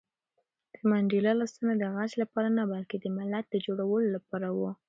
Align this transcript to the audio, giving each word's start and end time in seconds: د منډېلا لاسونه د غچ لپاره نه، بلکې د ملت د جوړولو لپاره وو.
د 0.73 0.75
منډېلا 0.89 1.31
لاسونه 1.41 1.73
د 1.77 1.83
غچ 1.95 2.11
لپاره 2.21 2.49
نه، 2.57 2.63
بلکې 2.73 2.97
د 2.99 3.05
ملت 3.17 3.45
د 3.49 3.55
جوړولو 3.65 4.07
لپاره 4.15 4.47
وو. 4.57 4.71